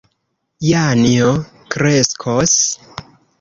Janjo 0.67 1.27
kreskos. 1.75 2.57